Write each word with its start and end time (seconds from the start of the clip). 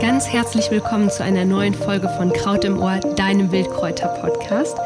Ganz 0.00 0.26
herzlich 0.26 0.72
willkommen 0.72 1.08
zu 1.08 1.22
einer 1.22 1.44
neuen 1.44 1.74
Folge 1.74 2.08
von 2.08 2.32
Kraut 2.32 2.64
im 2.64 2.80
Ohr, 2.82 2.98
deinem 3.14 3.52
Wildkräuter-Podcast 3.52 4.76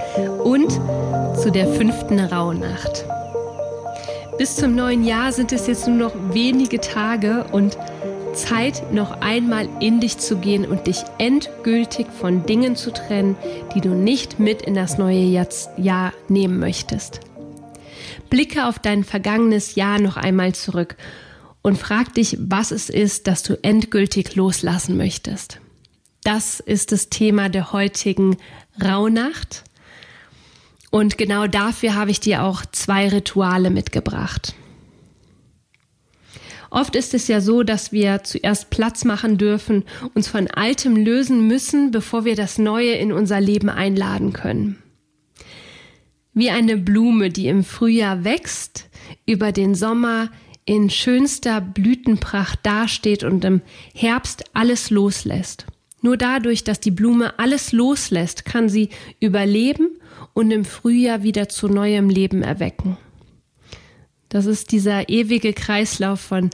und 0.43 0.71
zu 1.41 1.51
der 1.51 1.67
fünften 1.69 2.21
Rauhnacht. 2.21 3.07
Bis 4.37 4.57
zum 4.57 4.75
neuen 4.75 5.05
Jahr 5.05 5.32
sind 5.32 5.53
es 5.53 5.66
jetzt 5.66 5.89
nur 5.89 5.96
noch 5.96 6.12
wenige 6.35 6.79
Tage 6.79 7.46
und 7.53 7.79
Zeit, 8.35 8.93
noch 8.93 9.23
einmal 9.23 9.66
in 9.80 10.01
dich 10.01 10.19
zu 10.19 10.37
gehen 10.37 10.66
und 10.66 10.87
dich 10.87 11.05
endgültig 11.16 12.09
von 12.21 12.45
Dingen 12.45 12.77
zu 12.77 12.93
trennen, 12.93 13.37
die 13.75 13.80
du 13.80 13.91
nicht 13.95 14.39
mit 14.39 14.61
in 14.61 14.75
das 14.75 14.98
neue 14.98 15.23
Jahr 15.79 16.12
nehmen 16.29 16.59
möchtest. 16.59 17.21
Blicke 18.31 18.67
auf 18.67 18.79
dein 18.79 19.05
vergangenes 19.05 19.75
Jahr 19.75 20.01
noch 20.01 20.17
einmal 20.17 20.55
zurück 20.55 20.97
und 21.62 21.79
frag 21.79 22.15
dich, 22.15 22.37
was 22.41 22.71
es 22.71 22.91
ist, 22.91 23.27
das 23.27 23.43
du 23.43 23.62
endgültig 23.62 24.34
loslassen 24.34 24.97
möchtest. 24.97 25.61
Das 26.23 26.61
ist 26.61 26.93
das 26.93 27.09
Thema 27.11 27.48
der 27.48 27.73
heutigen 27.73 28.37
Rauhnacht. 28.83 29.65
Und 30.91 31.19
genau 31.19 31.47
dafür 31.47 31.95
habe 31.95 32.11
ich 32.11 32.21
dir 32.21 32.45
auch 32.45 32.65
zwei 32.71 33.09
Rituale 33.09 33.71
mitgebracht. 33.71 34.55
Oft 36.71 36.96
ist 36.96 37.15
es 37.15 37.29
ja 37.29 37.41
so, 37.41 37.62
dass 37.62 37.93
wir 37.93 38.24
zuerst 38.24 38.69
Platz 38.69 39.05
machen 39.05 39.38
dürfen, 39.38 39.85
uns 40.15 40.29
von 40.29 40.49
Altem 40.49 40.96
lösen 40.96 41.46
müssen, 41.46 41.93
bevor 41.93 42.24
wir 42.24 42.37
das 42.37 42.59
Neue 42.59 42.93
in 42.93 43.12
unser 43.12 43.41
Leben 43.41 43.69
einladen 43.69 44.33
können. 44.33 44.83
Wie 46.34 46.51
eine 46.51 46.77
Blume, 46.77 47.30
die 47.30 47.47
im 47.47 47.62
Frühjahr 47.65 48.24
wächst, 48.24 48.91
über 49.24 49.52
den 49.52 49.74
Sommer 49.74 50.30
in 50.66 50.91
schönster 50.91 51.60
Blütenpracht 51.60 52.59
dasteht 52.65 53.23
und 53.23 53.45
im 53.45 53.63
Herbst 53.95 54.45
alles 54.55 54.90
loslässt. 54.90 55.66
Nur 56.02 56.16
dadurch, 56.16 56.65
dass 56.65 56.80
die 56.80 56.90
Blume 56.90 57.38
alles 57.38 57.73
loslässt, 57.73 58.45
kann 58.45 58.68
sie 58.68 58.90
überleben 59.21 59.90
und 60.35 60.51
im 60.51 60.65
Frühjahr 60.65 61.23
wieder 61.23 61.49
zu 61.49 61.68
neuem 61.68 62.10
Leben 62.10 62.43
erwecken. 62.43 62.96
Das 64.28 64.47
ist 64.47 64.72
dieser 64.72 65.09
ewige 65.09 65.53
Kreislauf 65.53 66.21
von 66.21 66.50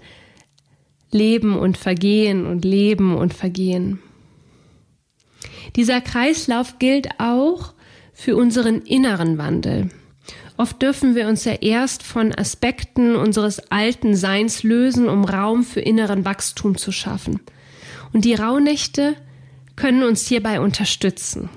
Leben 1.11 1.58
und 1.58 1.78
Vergehen 1.78 2.47
und 2.47 2.64
Leben 2.64 3.17
und 3.17 3.33
Vergehen. 3.34 4.01
Dieser 5.77 6.01
Kreislauf 6.01 6.78
gilt 6.78 7.08
auch 7.19 7.75
für 8.21 8.37
unseren 8.37 8.83
inneren 8.83 9.39
Wandel. 9.39 9.89
Oft 10.59 10.83
dürfen 10.83 11.15
wir 11.15 11.27
uns 11.27 11.47
ja 11.47 11.55
erst 11.55 12.03
von 12.03 12.35
Aspekten 12.35 13.17
unseres 13.17 13.71
alten 13.71 14.15
Seins 14.15 14.63
lösen, 14.63 15.09
um 15.09 15.25
Raum 15.25 15.65
für 15.65 15.81
inneren 15.81 16.27
Wachstum 16.27 16.77
zu 16.77 16.93
schaffen. 16.93 17.41
Und 18.13 18.27
die 18.27 18.35
Rauhnächte 18.35 19.17
können 19.75 20.03
uns 20.03 20.27
hierbei 20.27 20.61
unterstützen. 20.61 21.48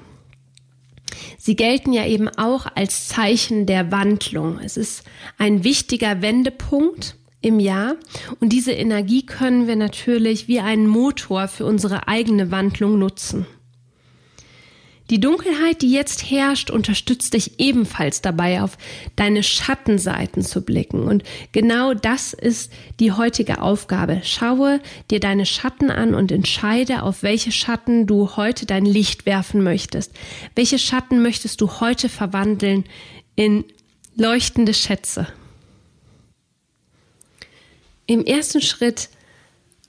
Sie 1.38 1.58
gelten 1.58 1.92
ja 1.92 2.06
eben 2.06 2.30
auch 2.30 2.66
als 2.76 3.10
Zeichen 3.10 3.66
der 3.66 3.92
Wandlung. 3.92 4.60
Es 4.64 4.78
ist 4.78 5.04
ein 5.38 5.66
wichtiger 5.66 6.22
Wendepunkt 6.22 7.18
im 7.42 7.60
Jahr 7.60 7.98
und 8.40 8.54
diese 8.54 8.72
Energie 8.72 9.26
können 9.26 9.68
wir 9.68 9.76
natürlich 9.76 10.48
wie 10.48 10.62
einen 10.62 10.88
Motor 10.88 11.50
für 11.50 11.66
unsere 11.66 12.08
eigene 12.08 12.52
Wandlung 12.52 12.98
nutzen. 12.98 13.46
Die 15.10 15.20
Dunkelheit, 15.20 15.82
die 15.82 15.92
jetzt 15.92 16.32
herrscht, 16.32 16.70
unterstützt 16.70 17.34
dich 17.34 17.60
ebenfalls 17.60 18.22
dabei, 18.22 18.62
auf 18.62 18.78
deine 19.18 19.44
Schattenseiten 19.44 20.44
zu 20.44 20.62
blicken. 20.62 21.04
Und 21.04 21.24
genau 21.52 21.94
das 21.94 22.32
ist 22.32 22.72
die 23.02 23.12
heutige 23.12 23.62
Aufgabe. 23.62 24.22
Schaue 24.24 24.80
dir 25.12 25.20
deine 25.20 25.46
Schatten 25.46 25.92
an 25.92 26.16
und 26.16 26.32
entscheide, 26.32 27.04
auf 27.04 27.22
welche 27.22 27.52
Schatten 27.52 28.08
du 28.08 28.38
heute 28.38 28.66
dein 28.66 28.86
Licht 28.86 29.26
werfen 29.26 29.62
möchtest. 29.62 30.14
Welche 30.56 30.80
Schatten 30.80 31.22
möchtest 31.22 31.60
du 31.60 31.82
heute 31.82 32.08
verwandeln 32.08 32.86
in 33.36 33.66
leuchtende 34.16 34.74
Schätze? 34.74 35.28
Im 38.06 38.26
ersten 38.26 38.62
Schritt 38.62 39.10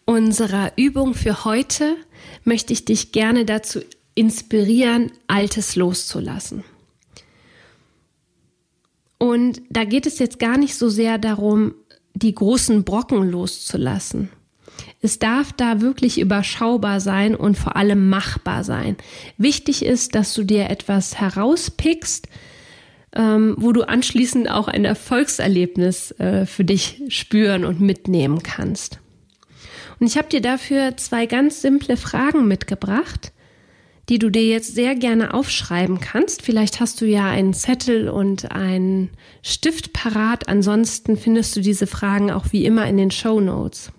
unserer 0.06 0.72
Übung 0.76 1.14
für 1.14 1.44
heute 1.44 1.96
möchte 2.44 2.72
ich 2.72 2.84
dich 2.84 3.12
gerne 3.12 3.44
dazu 3.44 3.80
inspirieren, 4.14 5.12
Altes 5.26 5.76
loszulassen. 5.76 6.64
Und 9.18 9.62
da 9.70 9.84
geht 9.84 10.06
es 10.06 10.18
jetzt 10.18 10.38
gar 10.38 10.58
nicht 10.58 10.76
so 10.76 10.88
sehr 10.88 11.18
darum, 11.18 11.74
die 12.14 12.34
großen 12.34 12.84
Brocken 12.84 13.30
loszulassen. 13.30 14.28
Es 15.00 15.18
darf 15.18 15.52
da 15.52 15.80
wirklich 15.80 16.18
überschaubar 16.18 17.00
sein 17.00 17.34
und 17.34 17.56
vor 17.56 17.76
allem 17.76 18.08
machbar 18.08 18.64
sein. 18.64 18.96
Wichtig 19.36 19.84
ist, 19.84 20.14
dass 20.14 20.34
du 20.34 20.44
dir 20.44 20.70
etwas 20.70 21.20
herauspickst, 21.20 22.28
ähm, 23.14 23.54
wo 23.58 23.72
du 23.72 23.82
anschließend 23.82 24.50
auch 24.50 24.68
ein 24.68 24.84
Erfolgserlebnis 24.84 26.12
äh, 26.12 26.46
für 26.46 26.64
dich 26.64 27.02
spüren 27.08 27.64
und 27.64 27.80
mitnehmen 27.80 28.42
kannst. 28.42 28.98
Und 30.00 30.06
ich 30.06 30.16
habe 30.16 30.28
dir 30.28 30.40
dafür 30.40 30.96
zwei 30.96 31.26
ganz 31.26 31.62
simple 31.62 31.96
Fragen 31.96 32.48
mitgebracht, 32.48 33.32
die 34.08 34.18
du 34.18 34.30
dir 34.30 34.46
jetzt 34.46 34.74
sehr 34.74 34.94
gerne 34.94 35.32
aufschreiben 35.32 36.00
kannst. 36.00 36.42
Vielleicht 36.42 36.80
hast 36.80 37.00
du 37.00 37.06
ja 37.06 37.28
einen 37.28 37.54
Zettel 37.54 38.08
und 38.08 38.52
einen 38.52 39.10
Stift 39.42 39.92
parat. 39.92 40.48
Ansonsten 40.48 41.16
findest 41.16 41.56
du 41.56 41.60
diese 41.60 41.86
Fragen 41.86 42.30
auch 42.30 42.52
wie 42.52 42.64
immer 42.64 42.86
in 42.86 42.96
den 42.96 43.10
Show 43.10 43.40
Notes. 43.40 43.92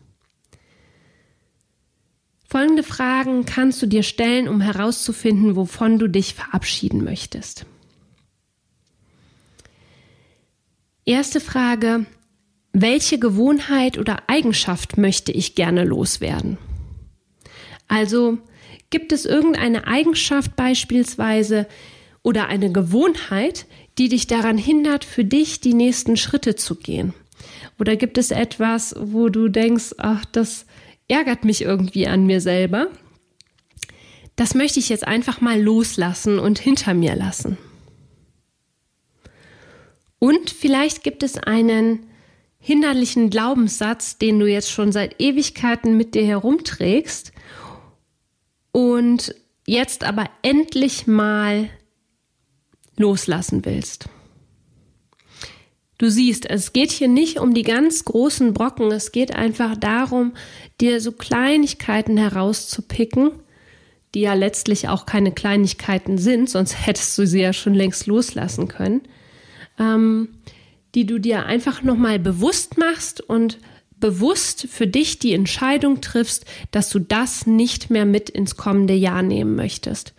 Folgende 2.47 2.83
Fragen 2.83 3.45
kannst 3.45 3.81
du 3.81 3.87
dir 3.87 4.03
stellen, 4.03 4.47
um 4.47 4.61
herauszufinden, 4.61 5.55
wovon 5.55 5.97
du 5.99 6.07
dich 6.07 6.35
verabschieden 6.35 7.03
möchtest. 7.03 7.65
Erste 11.03 11.39
Frage. 11.39 12.05
Welche 12.71 13.19
Gewohnheit 13.19 13.97
oder 13.97 14.23
Eigenschaft 14.27 14.97
möchte 14.97 15.31
ich 15.31 15.55
gerne 15.55 15.83
loswerden? 15.83 16.57
Also, 17.87 18.37
Gibt 18.89 19.11
es 19.11 19.25
irgendeine 19.25 19.87
Eigenschaft 19.87 20.55
beispielsweise 20.55 21.67
oder 22.23 22.47
eine 22.47 22.71
Gewohnheit, 22.71 23.65
die 23.97 24.09
dich 24.09 24.27
daran 24.27 24.57
hindert, 24.57 25.05
für 25.05 25.23
dich 25.23 25.61
die 25.61 25.73
nächsten 25.73 26.17
Schritte 26.17 26.55
zu 26.55 26.75
gehen? 26.75 27.13
Oder 27.79 27.95
gibt 27.95 28.17
es 28.17 28.31
etwas, 28.31 28.95
wo 28.97 29.29
du 29.29 29.47
denkst, 29.47 29.95
ach, 29.97 30.25
das 30.25 30.65
ärgert 31.07 31.45
mich 31.45 31.61
irgendwie 31.61 32.07
an 32.07 32.25
mir 32.25 32.41
selber? 32.41 32.87
Das 34.35 34.53
möchte 34.53 34.79
ich 34.79 34.89
jetzt 34.89 35.07
einfach 35.07 35.39
mal 35.39 35.61
loslassen 35.61 36.39
und 36.39 36.59
hinter 36.59 36.93
mir 36.93 37.15
lassen. 37.15 37.57
Und 40.19 40.49
vielleicht 40.49 41.03
gibt 41.03 41.23
es 41.23 41.37
einen 41.37 42.07
hinderlichen 42.59 43.29
Glaubenssatz, 43.29 44.17
den 44.17 44.39
du 44.39 44.47
jetzt 44.47 44.71
schon 44.71 44.91
seit 44.91 45.21
Ewigkeiten 45.21 45.97
mit 45.97 46.15
dir 46.15 46.25
herumträgst 46.25 47.31
und 48.75 49.33
jetzt 49.65 50.03
aber 50.03 50.25
endlich 50.41 51.07
mal 51.07 51.69
loslassen 52.97 53.63
willst. 53.63 54.09
Du 55.97 56.09
siehst, 56.09 56.45
es 56.49 56.73
geht 56.73 56.91
hier 56.91 57.07
nicht 57.07 57.39
um 57.39 57.53
die 57.53 57.61
ganz 57.61 58.03
großen 58.03 58.53
Brocken, 58.53 58.91
es 58.91 59.13
geht 59.13 59.33
einfach 59.33 59.77
darum, 59.77 60.33
dir 60.81 60.99
so 60.99 61.13
Kleinigkeiten 61.13 62.17
herauszupicken, 62.17 63.31
die 64.13 64.19
ja 64.19 64.33
letztlich 64.33 64.89
auch 64.89 65.05
keine 65.05 65.31
Kleinigkeiten 65.31 66.17
sind, 66.17 66.49
sonst 66.49 66.73
hättest 66.85 67.17
du 67.17 67.25
sie 67.25 67.39
ja 67.39 67.53
schon 67.53 67.75
längst 67.75 68.07
loslassen 68.07 68.67
können, 68.67 69.03
ähm, 69.79 70.27
die 70.95 71.05
du 71.05 71.17
dir 71.17 71.45
einfach 71.45 71.81
nochmal 71.81 72.19
bewusst 72.19 72.77
machst 72.77 73.21
und 73.21 73.57
bewusst 74.05 74.67
für 74.69 74.85
dich 74.85 75.17
die 75.17 75.33
Entscheidung 75.33 75.99
triffst, 75.99 76.45
dass 76.69 76.91
du 76.91 76.99
das 76.99 77.47
nicht 77.47 77.89
mehr 77.89 78.05
mit 78.05 78.29
ins 78.29 78.55
kommende 78.55 78.93
Jahr 78.93 79.23
nehmen 79.23 79.55
möchtest. 79.55 80.13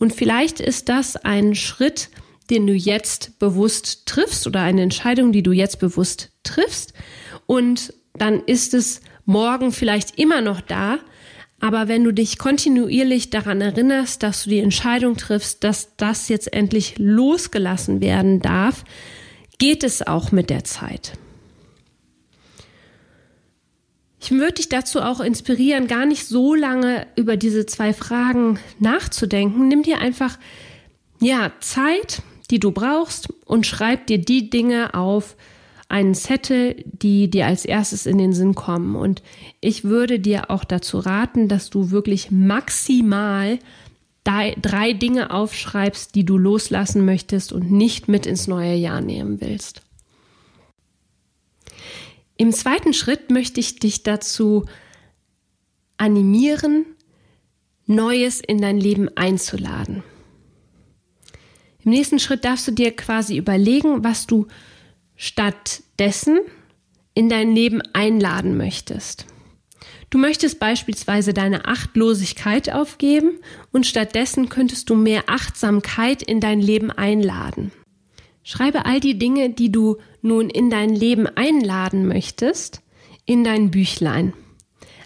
Und 0.00 0.12
vielleicht 0.12 0.58
ist 0.58 0.88
das 0.88 1.14
ein 1.14 1.54
Schritt, 1.54 2.08
den 2.50 2.66
du 2.66 2.72
jetzt 2.72 3.38
bewusst 3.38 4.06
triffst 4.06 4.48
oder 4.48 4.62
eine 4.62 4.82
Entscheidung, 4.82 5.30
die 5.30 5.44
du 5.44 5.52
jetzt 5.52 5.78
bewusst 5.78 6.32
triffst. 6.42 6.94
Und 7.46 7.94
dann 8.12 8.42
ist 8.42 8.74
es 8.74 9.02
morgen 9.24 9.70
vielleicht 9.70 10.18
immer 10.18 10.40
noch 10.40 10.60
da. 10.60 10.98
Aber 11.60 11.86
wenn 11.86 12.02
du 12.02 12.10
dich 12.10 12.38
kontinuierlich 12.38 13.30
daran 13.30 13.60
erinnerst, 13.60 14.24
dass 14.24 14.42
du 14.42 14.50
die 14.50 14.58
Entscheidung 14.58 15.16
triffst, 15.16 15.62
dass 15.62 15.94
das 15.96 16.28
jetzt 16.28 16.52
endlich 16.52 16.98
losgelassen 16.98 18.00
werden 18.00 18.40
darf, 18.40 18.82
geht 19.58 19.84
es 19.84 20.04
auch 20.04 20.32
mit 20.32 20.50
der 20.50 20.64
Zeit. 20.64 21.12
Ich 24.20 24.30
würde 24.30 24.54
dich 24.54 24.68
dazu 24.68 25.00
auch 25.00 25.20
inspirieren, 25.20 25.86
gar 25.86 26.04
nicht 26.04 26.26
so 26.26 26.54
lange 26.54 27.06
über 27.16 27.36
diese 27.36 27.66
zwei 27.66 27.92
Fragen 27.92 28.58
nachzudenken. 28.80 29.68
Nimm 29.68 29.82
dir 29.82 29.98
einfach, 29.98 30.38
ja, 31.20 31.52
Zeit, 31.60 32.22
die 32.50 32.58
du 32.58 32.72
brauchst 32.72 33.28
und 33.44 33.66
schreib 33.66 34.06
dir 34.06 34.18
die 34.18 34.50
Dinge 34.50 34.94
auf, 34.94 35.36
einen 35.88 36.14
Zettel, 36.14 36.84
die 36.84 37.30
dir 37.30 37.46
als 37.46 37.64
erstes 37.64 38.04
in 38.04 38.18
den 38.18 38.34
Sinn 38.34 38.54
kommen. 38.54 38.94
Und 38.94 39.22
ich 39.60 39.84
würde 39.84 40.20
dir 40.20 40.50
auch 40.50 40.64
dazu 40.64 40.98
raten, 40.98 41.48
dass 41.48 41.70
du 41.70 41.90
wirklich 41.90 42.30
maximal 42.30 43.58
drei 44.24 44.92
Dinge 44.92 45.30
aufschreibst, 45.30 46.14
die 46.14 46.24
du 46.24 46.36
loslassen 46.36 47.06
möchtest 47.06 47.52
und 47.54 47.70
nicht 47.70 48.08
mit 48.08 48.26
ins 48.26 48.46
neue 48.46 48.74
Jahr 48.74 49.00
nehmen 49.00 49.40
willst. 49.40 49.80
Im 52.38 52.52
zweiten 52.52 52.94
Schritt 52.94 53.30
möchte 53.30 53.58
ich 53.58 53.80
dich 53.80 54.04
dazu 54.04 54.64
animieren, 55.98 56.86
Neues 57.90 58.40
in 58.40 58.60
dein 58.60 58.78
Leben 58.78 59.08
einzuladen. 59.16 60.04
Im 61.84 61.90
nächsten 61.90 62.18
Schritt 62.18 62.44
darfst 62.44 62.68
du 62.68 62.72
dir 62.72 62.94
quasi 62.94 63.36
überlegen, 63.36 64.04
was 64.04 64.26
du 64.26 64.46
stattdessen 65.16 66.38
in 67.14 67.28
dein 67.28 67.54
Leben 67.54 67.82
einladen 67.94 68.56
möchtest. 68.56 69.26
Du 70.10 70.18
möchtest 70.18 70.60
beispielsweise 70.60 71.34
deine 71.34 71.64
Achtlosigkeit 71.64 72.72
aufgeben 72.72 73.40
und 73.72 73.86
stattdessen 73.86 74.48
könntest 74.48 74.90
du 74.90 74.94
mehr 74.94 75.24
Achtsamkeit 75.26 76.22
in 76.22 76.40
dein 76.40 76.60
Leben 76.60 76.90
einladen. 76.90 77.72
Schreibe 78.44 78.84
all 78.84 79.00
die 79.00 79.18
Dinge, 79.18 79.50
die 79.50 79.72
du 79.72 79.96
nun 80.22 80.50
in 80.50 80.70
dein 80.70 80.94
Leben 80.94 81.26
einladen 81.26 82.06
möchtest, 82.06 82.82
in 83.26 83.44
dein 83.44 83.70
Büchlein. 83.70 84.32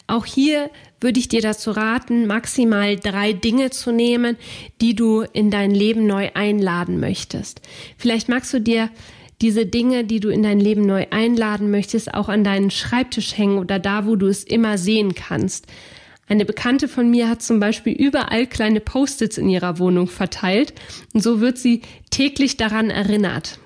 Auch 0.07 0.27
hier 0.27 0.71
würde 1.01 1.19
ich 1.19 1.29
dir 1.29 1.41
dazu 1.41 1.71
raten, 1.71 2.27
maximal 2.27 2.97
drei 2.97 3.33
Dinge 3.33 3.71
zu 3.71 3.93
nehmen, 3.93 4.37
die 4.81 4.95
du 4.95 5.23
in 5.23 5.51
dein 5.51 5.73
Leben 5.73 6.07
neu 6.07 6.31
einladen 6.35 7.01
möchtest. 7.01 7.61
Vielleicht 7.97 8.29
magst 8.29 8.53
du 8.53 8.61
dir 8.61 8.91
diese 9.41 9.67
Dinge, 9.67 10.05
die 10.05 10.21
du 10.21 10.29
in 10.29 10.43
dein 10.43 10.61
Leben 10.61 10.87
neu 10.87 11.07
einladen 11.11 11.71
möchtest, 11.71 12.15
auch 12.15 12.29
an 12.29 12.45
deinen 12.45 12.71
Schreibtisch 12.71 13.37
hängen 13.37 13.59
oder 13.59 13.79
da, 13.79 14.07
wo 14.07 14.15
du 14.15 14.29
es 14.29 14.45
immer 14.45 14.79
sehen 14.79 15.15
kannst. 15.15 15.67
Eine 16.29 16.45
Bekannte 16.45 16.87
von 16.87 17.11
mir 17.11 17.29
hat 17.29 17.43
zum 17.43 17.59
Beispiel 17.59 17.93
überall 17.93 18.47
kleine 18.47 18.81
Post-its 18.81 19.39
in 19.39 19.49
ihrer 19.49 19.79
Wohnung 19.81 20.07
verteilt 20.07 20.73
und 21.13 21.23
so 21.23 21.41
wird 21.41 21.59
sie 21.59 21.83
täglich 22.11 22.57
daran 22.57 22.91
erinnert, 22.91 23.59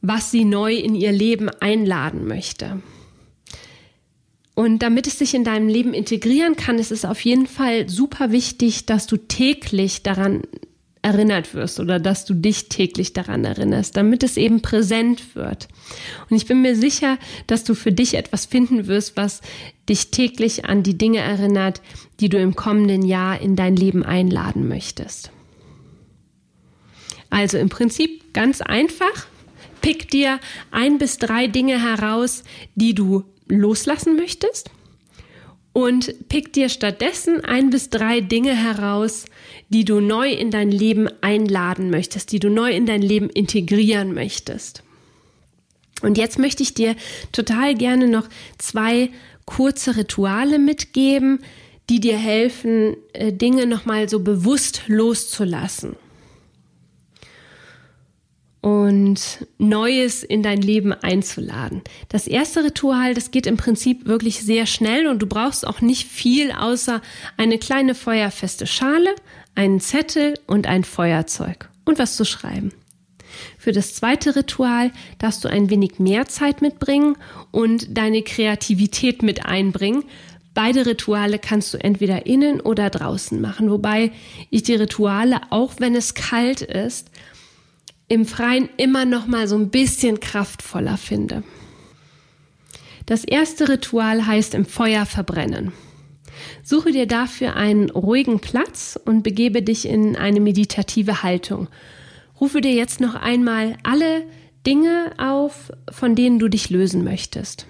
was 0.00 0.30
sie 0.30 0.44
neu 0.44 0.74
in 0.74 0.94
ihr 0.94 1.12
Leben 1.12 1.48
einladen 1.48 2.26
möchte. 2.26 2.82
Und 4.54 4.80
damit 4.80 5.06
es 5.06 5.18
sich 5.18 5.34
in 5.34 5.44
deinem 5.44 5.68
Leben 5.68 5.94
integrieren 5.94 6.56
kann, 6.56 6.78
ist 6.78 6.90
es 6.90 7.04
auf 7.04 7.20
jeden 7.20 7.46
Fall 7.46 7.88
super 7.88 8.32
wichtig, 8.32 8.86
dass 8.86 9.06
du 9.06 9.16
täglich 9.16 10.02
daran 10.02 10.42
erinnert 11.02 11.54
wirst 11.54 11.78
oder 11.80 12.00
dass 12.00 12.24
du 12.24 12.34
dich 12.34 12.68
täglich 12.68 13.12
daran 13.12 13.44
erinnerst, 13.44 13.96
damit 13.96 14.22
es 14.22 14.36
eben 14.36 14.60
präsent 14.60 15.36
wird. 15.36 15.68
Und 16.28 16.36
ich 16.36 16.46
bin 16.46 16.60
mir 16.60 16.74
sicher, 16.74 17.18
dass 17.46 17.64
du 17.64 17.74
für 17.74 17.92
dich 17.92 18.14
etwas 18.14 18.46
finden 18.46 18.86
wirst, 18.86 19.16
was 19.16 19.42
dich 19.88 20.10
täglich 20.10 20.64
an 20.64 20.82
die 20.82 20.98
Dinge 20.98 21.20
erinnert, 21.20 21.80
die 22.20 22.28
du 22.28 22.38
im 22.38 22.56
kommenden 22.56 23.02
Jahr 23.02 23.40
in 23.40 23.56
dein 23.56 23.76
Leben 23.76 24.02
einladen 24.02 24.68
möchtest. 24.68 25.30
Also 27.30 27.58
im 27.58 27.68
Prinzip 27.68 28.34
ganz 28.34 28.60
einfach. 28.60 29.26
Pick 29.80 30.10
dir 30.10 30.40
ein 30.70 30.98
bis 30.98 31.18
drei 31.18 31.46
Dinge 31.46 31.80
heraus, 31.80 32.44
die 32.74 32.94
du 32.94 33.24
loslassen 33.48 34.16
möchtest 34.16 34.70
und 35.72 36.28
pick 36.28 36.52
dir 36.52 36.68
stattdessen 36.68 37.44
ein 37.44 37.70
bis 37.70 37.88
drei 37.88 38.20
Dinge 38.20 38.54
heraus, 38.54 39.26
die 39.68 39.84
du 39.84 40.00
neu 40.00 40.30
in 40.30 40.50
dein 40.50 40.70
Leben 40.70 41.08
einladen 41.20 41.90
möchtest, 41.90 42.32
die 42.32 42.40
du 42.40 42.50
neu 42.50 42.72
in 42.72 42.86
dein 42.86 43.02
Leben 43.02 43.30
integrieren 43.30 44.12
möchtest. 44.12 44.82
Und 46.02 46.18
jetzt 46.18 46.38
möchte 46.38 46.62
ich 46.62 46.74
dir 46.74 46.96
total 47.32 47.74
gerne 47.74 48.08
noch 48.08 48.28
zwei 48.58 49.10
kurze 49.44 49.96
Rituale 49.96 50.58
mitgeben, 50.58 51.40
die 51.90 52.00
dir 52.00 52.18
helfen, 52.18 52.96
äh, 53.12 53.32
Dinge 53.32 53.66
nochmal 53.66 54.08
so 54.08 54.20
bewusst 54.20 54.82
loszulassen 54.88 55.96
und 58.88 59.46
Neues 59.58 60.24
in 60.24 60.42
dein 60.42 60.62
Leben 60.62 60.92
einzuladen. 60.92 61.82
Das 62.08 62.26
erste 62.26 62.64
Ritual, 62.64 63.12
das 63.12 63.30
geht 63.30 63.46
im 63.46 63.58
Prinzip 63.58 64.06
wirklich 64.06 64.42
sehr 64.42 64.64
schnell 64.64 65.06
und 65.06 65.20
du 65.20 65.26
brauchst 65.26 65.66
auch 65.66 65.82
nicht 65.82 66.08
viel 66.08 66.52
außer 66.52 67.02
eine 67.36 67.58
kleine 67.58 67.94
feuerfeste 67.94 68.66
Schale, 68.66 69.14
einen 69.54 69.80
Zettel 69.80 70.34
und 70.46 70.66
ein 70.66 70.84
Feuerzeug 70.84 71.68
und 71.84 71.98
was 71.98 72.16
zu 72.16 72.24
schreiben. 72.24 72.72
Für 73.58 73.72
das 73.72 73.94
zweite 73.94 74.34
Ritual 74.36 74.90
darfst 75.18 75.44
du 75.44 75.48
ein 75.48 75.68
wenig 75.68 75.98
mehr 75.98 76.26
Zeit 76.26 76.62
mitbringen 76.62 77.16
und 77.50 77.96
deine 77.96 78.22
Kreativität 78.22 79.22
mit 79.22 79.44
einbringen. 79.44 80.04
Beide 80.54 80.86
Rituale 80.86 81.38
kannst 81.38 81.74
du 81.74 81.78
entweder 81.78 82.24
innen 82.24 82.60
oder 82.60 82.88
draußen 82.88 83.38
machen, 83.40 83.70
wobei 83.70 84.12
ich 84.50 84.62
die 84.62 84.74
Rituale, 84.74 85.40
auch 85.50 85.74
wenn 85.78 85.94
es 85.94 86.14
kalt 86.14 86.62
ist, 86.62 87.10
im 88.08 88.24
Freien 88.24 88.68
immer 88.76 89.04
noch 89.04 89.26
mal 89.26 89.46
so 89.46 89.56
ein 89.56 89.70
bisschen 89.70 90.20
kraftvoller 90.20 90.96
finde. 90.96 91.42
Das 93.06 93.24
erste 93.24 93.68
Ritual 93.68 94.26
heißt 94.26 94.54
im 94.54 94.66
Feuer 94.66 95.06
verbrennen. 95.06 95.72
Suche 96.62 96.92
dir 96.92 97.06
dafür 97.06 97.56
einen 97.56 97.90
ruhigen 97.90 98.40
Platz 98.40 98.98
und 99.02 99.22
begebe 99.22 99.62
dich 99.62 99.86
in 99.86 100.16
eine 100.16 100.40
meditative 100.40 101.22
Haltung. 101.22 101.68
Rufe 102.40 102.60
dir 102.60 102.72
jetzt 102.72 103.00
noch 103.00 103.14
einmal 103.14 103.76
alle 103.82 104.24
Dinge 104.66 105.12
auf, 105.18 105.72
von 105.90 106.14
denen 106.14 106.38
du 106.38 106.48
dich 106.48 106.70
lösen 106.70 107.04
möchtest. 107.04 107.66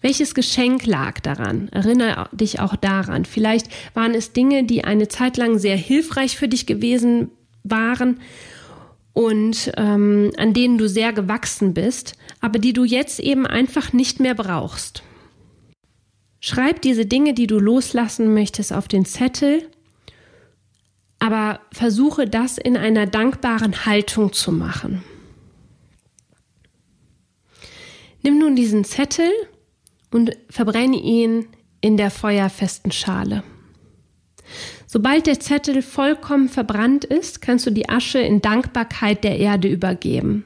Welches 0.00 0.34
Geschenk 0.34 0.86
lag 0.86 1.20
daran? 1.20 1.68
Erinnere 1.68 2.28
dich 2.32 2.60
auch 2.60 2.76
daran. 2.76 3.24
Vielleicht 3.24 3.68
waren 3.94 4.14
es 4.14 4.32
Dinge, 4.32 4.64
die 4.64 4.84
eine 4.84 5.08
Zeit 5.08 5.36
lang 5.36 5.58
sehr 5.58 5.76
hilfreich 5.76 6.36
für 6.36 6.48
dich 6.48 6.66
gewesen 6.66 7.30
waren 7.64 8.20
und 9.12 9.72
ähm, 9.76 10.32
an 10.38 10.54
denen 10.54 10.78
du 10.78 10.88
sehr 10.88 11.12
gewachsen 11.12 11.74
bist, 11.74 12.14
aber 12.40 12.58
die 12.58 12.72
du 12.72 12.84
jetzt 12.84 13.20
eben 13.20 13.46
einfach 13.46 13.92
nicht 13.92 14.20
mehr 14.20 14.34
brauchst. 14.34 15.02
Schreib 16.40 16.80
diese 16.80 17.04
Dinge, 17.04 17.34
die 17.34 17.46
du 17.46 17.58
loslassen 17.58 18.32
möchtest, 18.32 18.72
auf 18.72 18.88
den 18.88 19.04
Zettel, 19.04 19.68
aber 21.18 21.60
versuche 21.70 22.26
das 22.26 22.56
in 22.56 22.78
einer 22.78 23.06
dankbaren 23.06 23.84
Haltung 23.84 24.32
zu 24.32 24.52
machen. 24.52 25.02
Nimm 28.22 28.38
nun 28.38 28.56
diesen 28.56 28.84
Zettel 28.84 29.30
und 30.10 30.32
verbrenne 30.48 30.96
ihn 30.96 31.46
in 31.80 31.96
der 31.96 32.10
feuerfesten 32.10 32.92
Schale. 32.92 33.42
Sobald 34.86 35.26
der 35.26 35.38
Zettel 35.38 35.82
vollkommen 35.82 36.48
verbrannt 36.48 37.04
ist, 37.04 37.40
kannst 37.40 37.66
du 37.66 37.70
die 37.70 37.88
Asche 37.88 38.18
in 38.18 38.42
Dankbarkeit 38.42 39.22
der 39.22 39.38
Erde 39.38 39.68
übergeben. 39.68 40.44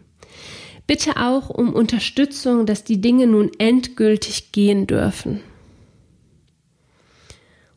Bitte 0.87 1.17
auch 1.17 1.49
um 1.49 1.73
Unterstützung, 1.73 2.67
dass 2.67 2.85
die 2.85 3.01
Dinge 3.01 3.27
nun 3.27 3.51
endgültig 3.59 4.53
gehen 4.53 4.87
dürfen. 4.87 5.41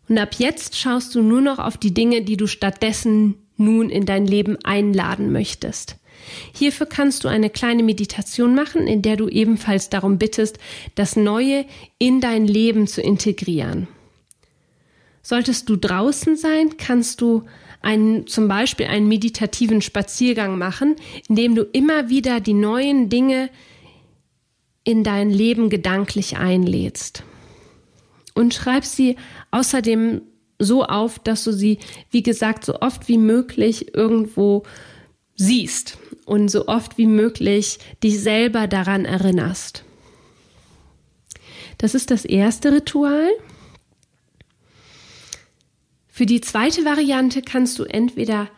Und 0.10 0.18
ab 0.18 0.36
jetzt 0.38 0.78
schaust 0.78 1.16
du 1.16 1.22
nur 1.22 1.42
noch 1.42 1.60
auf 1.60 1.78
die 1.78 1.94
Dinge, 1.94 2.22
die 2.22 2.38
du 2.38 2.48
stattdessen 2.48 3.36
nun 3.56 3.90
in 3.90 4.06
dein 4.06 4.26
Leben 4.26 4.58
einladen 4.64 5.32
möchtest. 5.32 5.96
Hierfür 6.54 6.88
kannst 6.88 7.24
du 7.24 7.28
eine 7.28 7.50
kleine 7.50 7.84
Meditation 7.84 8.56
machen, 8.56 8.88
in 8.88 9.02
der 9.02 9.16
du 9.16 9.28
ebenfalls 9.28 9.90
darum 9.90 10.18
bittest, 10.18 10.58
das 10.96 11.16
Neue 11.16 11.66
in 12.00 12.22
dein 12.22 12.46
Leben 12.46 12.88
zu 12.88 13.02
integrieren. 13.02 13.88
Solltest 15.22 15.68
du 15.70 15.76
draußen 15.76 16.38
sein, 16.38 16.78
kannst 16.78 17.22
du 17.22 17.44
einen, 17.82 18.28
zum 18.28 18.48
Beispiel 18.48 18.88
einen 18.88 19.08
meditativen 19.08 19.82
Spaziergang 19.82 20.58
machen, 20.58 20.96
indem 21.28 21.56
du 21.56 21.64
immer 21.64 22.10
wieder 22.10 22.40
die 22.40 22.54
neuen 22.54 23.10
Dinge 23.10 23.50
in 24.84 25.04
dein 25.04 25.30
Leben 25.30 25.70
gedanklich 25.70 26.38
einlädst. 26.38 27.24
Und 28.36 28.54
schreib 28.54 28.86
sie 28.86 29.18
außerdem 29.52 30.22
so 30.60 30.86
auf, 30.86 31.20
dass 31.20 31.44
du 31.44 31.52
sie, 31.52 31.80
wie 32.10 32.24
gesagt, 32.24 32.64
so 32.64 32.80
oft 32.80 33.08
wie 33.08 33.18
möglich 33.18 33.94
irgendwo 33.96 34.64
siehst 35.36 35.98
und 36.28 36.50
so 36.50 36.68
oft 36.68 36.98
wie 36.98 37.08
möglich 37.08 37.80
dich 38.04 38.20
selber 38.20 38.68
daran 38.68 39.06
erinnerst. 39.06 39.86
Das 41.78 41.96
ist 41.96 42.12
das 42.12 42.26
erste 42.26 42.74
Ritual. 42.74 43.30
Für 46.08 46.26
die 46.26 46.42
zweite 46.42 46.84
Variante 46.84 47.42
kannst 47.42 47.80
du 47.80 47.86
entweder 47.86 48.50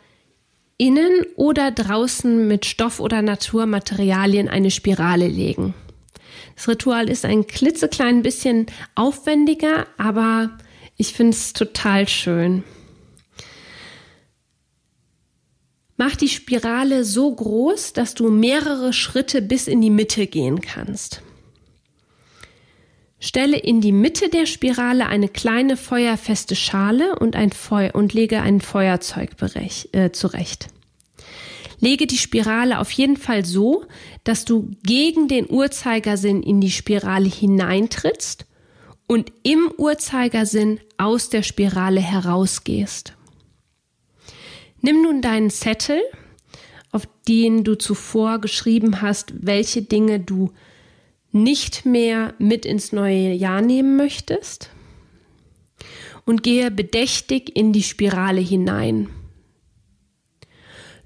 innen 0.77 1.25
oder 1.35 1.71
draußen 1.71 2.47
mit 2.47 2.65
Stoff 2.65 2.99
oder 2.99 3.21
Naturmaterialien 3.21 4.47
eine 4.47 4.71
Spirale 4.71 5.27
legen. 5.27 5.75
Das 6.55 6.67
Ritual 6.67 7.07
ist 7.07 7.23
ein 7.23 7.45
klitzeklein 7.45 8.23
bisschen 8.23 8.65
aufwendiger, 8.95 9.85
aber 9.97 10.57
ich 10.97 11.13
finde 11.13 11.35
es 11.35 11.53
total 11.53 12.07
schön. 12.07 12.63
Mach 16.01 16.15
die 16.15 16.29
Spirale 16.29 17.03
so 17.03 17.29
groß, 17.29 17.91
dass 17.91 18.13
du 18.13 18.29
mehrere 18.29 18.93
Schritte 18.93 19.41
bis 19.41 19.67
in 19.67 19.81
die 19.81 19.89
Mitte 19.89 20.27
gehen 20.27 20.61
kannst. 20.61 21.21
Stelle 23.19 23.57
in 23.57 23.81
die 23.81 23.91
Mitte 23.91 24.29
der 24.29 24.45
Spirale 24.45 25.07
eine 25.07 25.27
kleine 25.27 25.75
feuerfeste 25.75 26.55
Schale 26.55 27.19
und, 27.19 27.35
ein 27.35 27.51
Feu 27.51 27.89
und 27.91 28.13
lege 28.13 28.41
ein 28.41 28.61
Feuerzeug 28.61 29.31
äh, 29.91 30.11
zurecht. 30.11 30.67
Lege 31.81 32.07
die 32.07 32.17
Spirale 32.17 32.79
auf 32.79 32.91
jeden 32.91 33.17
Fall 33.17 33.43
so, 33.43 33.83
dass 34.23 34.45
du 34.45 34.71
gegen 34.83 35.27
den 35.27 35.49
Uhrzeigersinn 35.49 36.43
in 36.43 36.61
die 36.61 36.71
Spirale 36.71 37.27
hineintrittst 37.27 38.45
und 39.05 39.33
im 39.43 39.69
Uhrzeigersinn 39.77 40.79
aus 40.97 41.29
der 41.29 41.43
Spirale 41.43 41.99
herausgehst. 41.99 43.15
Nimm 44.81 45.01
nun 45.01 45.21
deinen 45.21 45.49
Zettel, 45.49 46.01
auf 46.91 47.07
den 47.27 47.63
du 47.63 47.77
zuvor 47.77 48.39
geschrieben 48.39 49.01
hast, 49.01 49.33
welche 49.45 49.81
Dinge 49.81 50.19
du 50.19 50.51
nicht 51.31 51.85
mehr 51.85 52.33
mit 52.39 52.65
ins 52.65 52.91
neue 52.91 53.33
Jahr 53.33 53.61
nehmen 53.61 53.97
möchtest 53.97 54.69
und 56.25 56.43
gehe 56.43 56.71
bedächtig 56.71 57.55
in 57.55 57.73
die 57.73 57.83
Spirale 57.83 58.41
hinein. 58.41 59.09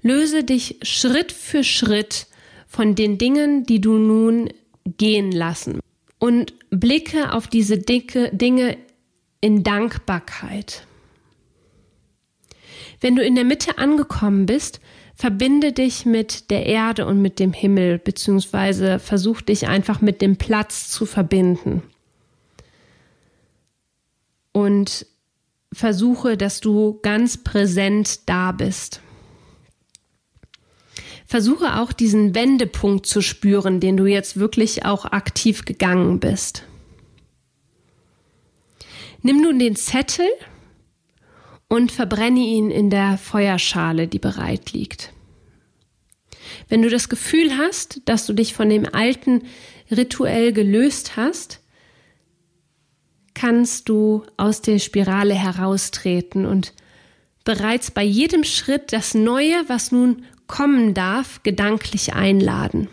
Löse 0.02 0.44
dich 0.44 0.76
Schritt 0.82 1.32
für 1.32 1.64
Schritt 1.64 2.26
von 2.66 2.94
den 2.94 3.18
Dingen, 3.18 3.64
die 3.64 3.80
du 3.80 3.98
nun 3.98 4.50
gehen 4.98 5.32
lassen 5.32 5.80
und 6.18 6.54
blicke 6.70 7.32
auf 7.32 7.48
diese 7.48 7.78
dicke 7.78 8.30
Dinge 8.34 8.76
in 9.40 9.62
Dankbarkeit. 9.62 10.86
Wenn 13.04 13.16
du 13.16 13.22
in 13.22 13.34
der 13.34 13.44
Mitte 13.44 13.76
angekommen 13.76 14.46
bist, 14.46 14.80
verbinde 15.14 15.74
dich 15.74 16.06
mit 16.06 16.50
der 16.50 16.64
Erde 16.64 17.04
und 17.04 17.20
mit 17.20 17.38
dem 17.38 17.52
Himmel, 17.52 17.98
beziehungsweise 17.98 18.98
versuch 18.98 19.42
dich 19.42 19.68
einfach 19.68 20.00
mit 20.00 20.22
dem 20.22 20.36
Platz 20.36 20.88
zu 20.88 21.04
verbinden. 21.04 21.82
Und 24.52 25.04
versuche, 25.70 26.38
dass 26.38 26.60
du 26.60 26.98
ganz 27.02 27.36
präsent 27.36 28.26
da 28.26 28.52
bist. 28.52 29.02
Versuche 31.26 31.76
auch 31.80 31.92
diesen 31.92 32.34
Wendepunkt 32.34 33.04
zu 33.04 33.20
spüren, 33.20 33.80
den 33.80 33.98
du 33.98 34.06
jetzt 34.06 34.38
wirklich 34.38 34.86
auch 34.86 35.04
aktiv 35.04 35.66
gegangen 35.66 36.20
bist. 36.20 36.64
Nimm 39.20 39.42
nun 39.42 39.58
den 39.58 39.76
Zettel 39.76 40.26
und 41.74 41.90
verbrenne 41.90 42.38
ihn 42.38 42.70
in 42.70 42.88
der 42.88 43.18
Feuerschale, 43.18 44.06
die 44.06 44.20
bereit 44.20 44.72
liegt. 44.72 45.12
Wenn 46.68 46.82
du 46.82 46.88
das 46.88 47.08
Gefühl 47.08 47.58
hast, 47.58 48.00
dass 48.04 48.26
du 48.26 48.32
dich 48.32 48.54
von 48.54 48.68
dem 48.68 48.86
alten 48.94 49.42
Rituell 49.90 50.52
gelöst 50.52 51.16
hast, 51.16 51.60
kannst 53.34 53.88
du 53.88 54.24
aus 54.36 54.62
der 54.62 54.78
Spirale 54.78 55.34
heraustreten 55.34 56.46
und 56.46 56.72
bereits 57.44 57.90
bei 57.90 58.04
jedem 58.04 58.44
Schritt 58.44 58.92
das 58.92 59.14
Neue, 59.14 59.64
was 59.66 59.90
nun 59.90 60.24
kommen 60.46 60.94
darf, 60.94 61.42
gedanklich 61.42 62.14
einladen. 62.14 62.88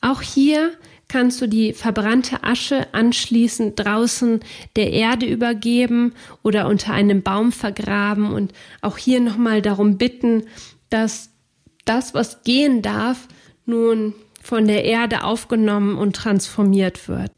Auch 0.00 0.20
hier 0.20 0.72
kannst 1.10 1.42
du 1.42 1.48
die 1.48 1.72
verbrannte 1.72 2.44
Asche 2.44 2.86
anschließend 2.94 3.78
draußen 3.78 4.40
der 4.76 4.92
Erde 4.92 5.26
übergeben 5.26 6.14
oder 6.42 6.68
unter 6.68 6.94
einem 6.94 7.22
Baum 7.22 7.50
vergraben 7.50 8.32
und 8.32 8.52
auch 8.80 8.96
hier 8.96 9.20
nochmal 9.20 9.60
darum 9.60 9.98
bitten, 9.98 10.44
dass 10.88 11.30
das, 11.84 12.14
was 12.14 12.44
gehen 12.44 12.80
darf, 12.80 13.26
nun 13.66 14.14
von 14.40 14.68
der 14.68 14.84
Erde 14.84 15.24
aufgenommen 15.24 15.96
und 15.98 16.14
transformiert 16.14 17.08
wird. 17.08 17.32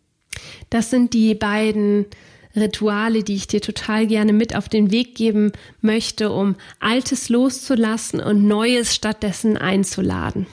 Das 0.69 0.91
sind 0.91 1.15
die 1.15 1.35
beiden 1.35 2.07
Rituale, 2.55 3.23
die 3.23 3.37
ich 3.37 3.47
dir 3.47 3.63
total 3.63 4.07
gerne 4.07 4.35
mit 4.35 4.55
auf 4.55 4.69
den 4.69 4.91
Weg 4.91 5.15
geben 5.15 5.53
möchte, 5.81 6.31
um 6.31 6.57
Altes 6.79 7.31
loszulassen 7.31 8.21
und 8.21 8.47
Neues 8.47 8.95
stattdessen 8.95 9.57
einzuladen. 9.57 10.47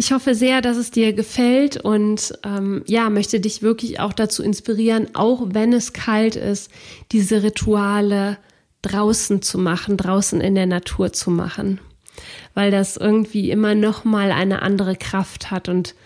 Ich 0.00 0.12
hoffe 0.12 0.36
sehr, 0.36 0.60
dass 0.60 0.76
es 0.76 0.92
dir 0.92 1.12
gefällt 1.12 1.76
und 1.76 2.32
ähm, 2.44 2.84
ja, 2.86 3.10
möchte 3.10 3.40
dich 3.40 3.62
wirklich 3.62 3.98
auch 3.98 4.12
dazu 4.12 4.44
inspirieren, 4.44 5.08
auch 5.14 5.42
wenn 5.46 5.72
es 5.72 5.92
kalt 5.92 6.36
ist, 6.36 6.70
diese 7.10 7.42
Rituale 7.42 8.38
draußen 8.82 9.42
zu 9.42 9.58
machen, 9.58 9.96
draußen 9.96 10.40
in 10.40 10.54
der 10.54 10.66
Natur 10.66 11.12
zu 11.12 11.32
machen, 11.32 11.80
weil 12.54 12.70
das 12.70 12.96
irgendwie 12.96 13.50
immer 13.50 13.74
noch 13.74 14.04
mal 14.04 14.30
eine 14.30 14.62
andere 14.62 14.94
Kraft 14.94 15.50
hat 15.50 15.68
und 15.68 15.96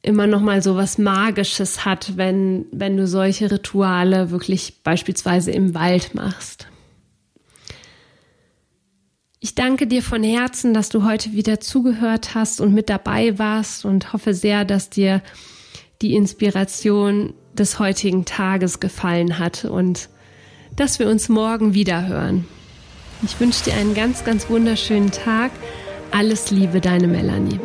immer 0.00 0.28
noch 0.28 0.40
mal 0.40 0.62
so 0.62 0.76
was 0.76 0.98
Magisches 0.98 1.84
hat, 1.84 2.16
wenn, 2.16 2.66
wenn 2.70 2.96
du 2.96 3.08
solche 3.08 3.50
Rituale 3.50 4.30
wirklich 4.30 4.84
beispielsweise 4.84 5.50
im 5.50 5.74
Wald 5.74 6.14
machst. 6.14 6.68
Ich 9.40 9.54
danke 9.54 9.86
dir 9.86 10.02
von 10.02 10.24
Herzen, 10.24 10.74
dass 10.74 10.88
du 10.88 11.04
heute 11.04 11.32
wieder 11.32 11.60
zugehört 11.60 12.34
hast 12.34 12.60
und 12.60 12.74
mit 12.74 12.88
dabei 12.88 13.38
warst 13.38 13.84
und 13.84 14.12
hoffe 14.12 14.34
sehr, 14.34 14.64
dass 14.64 14.90
dir 14.90 15.22
die 16.02 16.14
Inspiration 16.14 17.34
des 17.52 17.78
heutigen 17.78 18.24
Tages 18.24 18.80
gefallen 18.80 19.38
hat 19.38 19.64
und 19.64 20.08
dass 20.74 20.98
wir 20.98 21.08
uns 21.08 21.28
morgen 21.28 21.72
wieder 21.74 22.08
hören. 22.08 22.46
Ich 23.22 23.38
wünsche 23.38 23.64
dir 23.64 23.74
einen 23.74 23.94
ganz, 23.94 24.24
ganz 24.24 24.48
wunderschönen 24.48 25.12
Tag. 25.12 25.52
Alles 26.10 26.50
Liebe, 26.50 26.80
deine 26.80 27.06
Melanie. 27.06 27.60